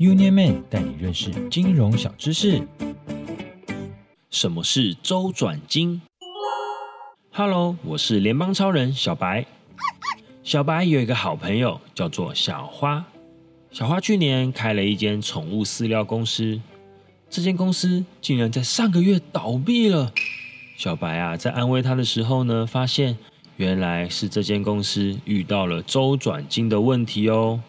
[0.00, 2.66] Union Man 带你认识金融小知识。
[4.30, 6.00] 什么是周转金
[7.30, 9.44] ？Hello，我是联邦超人小白。
[10.42, 13.04] 小白有一个好朋友叫做小花。
[13.70, 16.58] 小花去年开了一间宠物饲料公司，
[17.28, 20.14] 这间公司竟然在上个月倒闭了。
[20.78, 23.18] 小白啊，在安慰他的时候呢，发现
[23.58, 27.60] 原来是这间公司遇到了周转金的问题哦。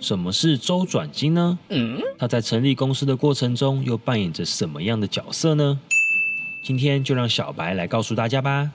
[0.00, 1.58] 什么是周转金呢？
[1.70, 5.80] 嗯，它在成立公司的过程中又扮演着什么样的角色呢？
[6.62, 8.70] 今天就让小白来告诉大家吧。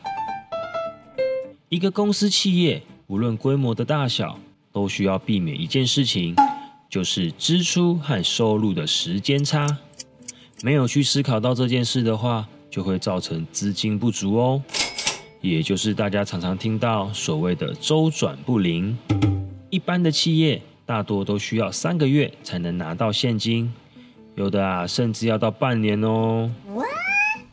[1.69, 4.37] 一个公司企业，无论规模的大小，
[4.73, 6.35] 都需要避免一件事情，
[6.89, 9.65] 就是支出和收入的时间差。
[10.61, 14.61] 没有去思考到这件事的话，就会造成资金不足哦，
[15.39, 18.97] 也就是大家常常听到所谓的周转不灵。
[19.69, 20.61] 一般的企业。
[20.85, 23.73] 大多都需要三个月才能拿到现金，
[24.35, 26.51] 有的啊甚至要到半年哦。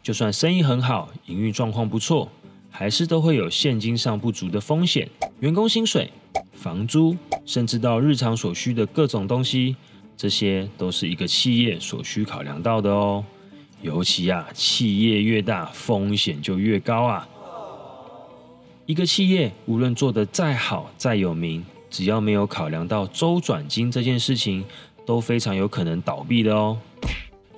[0.03, 2.29] 就算生意很好，营运状况不错，
[2.71, 5.09] 还是都会有现金上不足的风险。
[5.41, 6.11] 员工薪水、
[6.55, 9.77] 房租，甚至到日常所需的各种东西，
[10.17, 13.25] 这些都是一个企业所需考量到的哦。
[13.83, 17.29] 尤其啊，企业越大，风险就越高啊。
[18.87, 24.65] 一个企业无论做得再好、再有名，只要没有考量到周转金这件事情，
[25.05, 26.79] 都非常有可能倒闭的哦。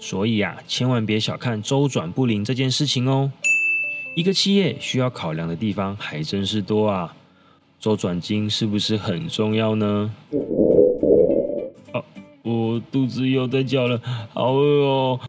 [0.01, 3.31] 所以啊，千万别小看周转不灵这件事情哦。
[4.17, 7.15] 一个企业需要考量的地方还真是多啊。
[7.79, 10.15] 周转金是不是很重要呢？
[11.93, 12.03] 啊，
[12.43, 14.01] 我肚子又在叫了，
[14.33, 15.21] 好饿哦。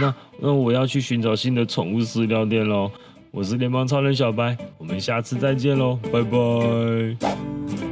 [0.00, 2.90] 那那我要去寻找新的宠物饲料店喽。
[3.32, 7.91] 我是联邦超人小白，我们下次再见喽，拜拜。